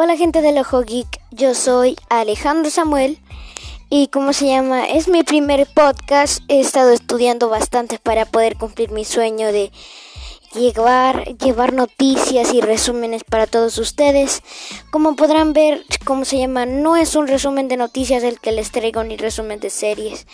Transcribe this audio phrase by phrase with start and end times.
[0.00, 3.18] Hola gente del Ojo Geek, yo soy Alejandro Samuel
[3.90, 8.92] y como se llama, es mi primer podcast, he estado estudiando bastante para poder cumplir
[8.92, 9.72] mi sueño de
[10.54, 14.44] llevar, llevar noticias y resúmenes para todos ustedes.
[14.92, 18.70] Como podrán ver, como se llama, no es un resumen de noticias el que les
[18.70, 20.28] traigo ni resumen de series.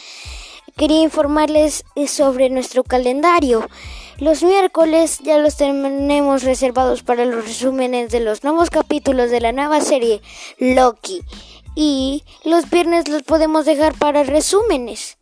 [0.77, 3.69] Quería informarles sobre nuestro calendario.
[4.19, 9.53] Los miércoles ya los tenemos reservados para los resúmenes de los nuevos capítulos de la
[9.53, 10.21] nueva serie
[10.59, 11.23] Loki.
[11.77, 15.17] Y los viernes los podemos dejar para resúmenes.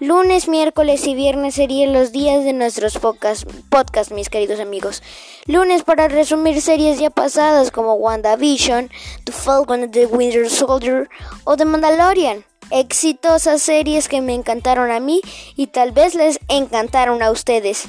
[0.00, 5.02] Lunes, miércoles y viernes serían los días de nuestros podcasts, podcast, mis queridos amigos.
[5.46, 8.90] Lunes para resumir series ya pasadas como WandaVision,
[9.24, 11.08] The Falcon and the Winter Soldier
[11.44, 12.47] o The Mandalorian.
[12.70, 15.20] Exitosas series que me encantaron a mí
[15.56, 17.88] y tal vez les encantaron a ustedes.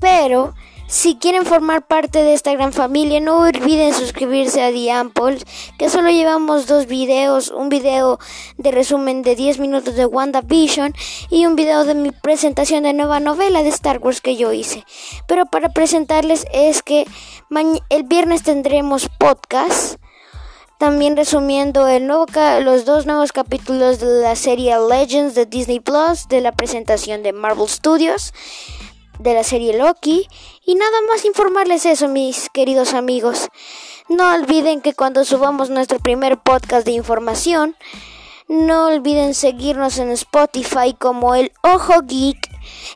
[0.00, 0.54] Pero
[0.86, 5.38] si quieren formar parte de esta gran familia, no olviden suscribirse a Ample,
[5.78, 8.18] que solo llevamos dos videos, un video
[8.58, 10.94] de resumen de 10 minutos de WandaVision
[11.30, 14.84] y un video de mi presentación de nueva novela de Star Wars que yo hice.
[15.26, 17.06] Pero para presentarles es que
[17.88, 19.96] el viernes tendremos podcast.
[20.78, 22.26] También resumiendo el nuevo
[22.60, 27.32] los dos nuevos capítulos de la serie Legends de Disney Plus de la presentación de
[27.32, 28.32] Marvel Studios
[29.18, 30.26] de la serie Loki.
[30.64, 33.48] Y nada más informarles eso, mis queridos amigos.
[34.08, 37.76] No olviden que cuando subamos nuestro primer podcast de información,
[38.48, 42.36] no olviden seguirnos en Spotify como el Ojo Geek,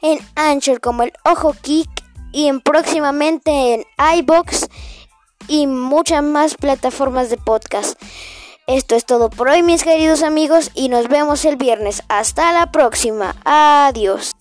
[0.03, 1.89] en Anchor como el Ojo Geek
[2.33, 3.85] y en próximamente en
[4.19, 4.69] iBox
[5.49, 8.01] y muchas más plataformas de podcast.
[8.67, 12.03] Esto es todo por hoy mis queridos amigos y nos vemos el viernes.
[12.09, 13.35] Hasta la próxima.
[13.45, 14.37] Adiós.